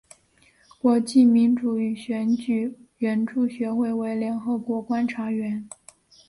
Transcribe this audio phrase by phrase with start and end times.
[0.79, 5.69] 国际民主和选举援助学会为联合国观察员。